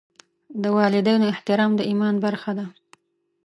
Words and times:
د 0.61 0.63
والدینو 0.77 1.25
احترام 1.33 1.71
د 1.75 1.81
ایمان 1.89 2.15
برخه 2.25 2.51
ده. 2.57 2.65